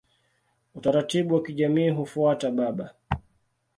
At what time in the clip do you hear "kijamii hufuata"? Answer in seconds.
1.43-2.51